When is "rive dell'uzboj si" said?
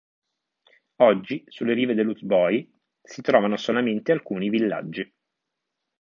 1.73-3.21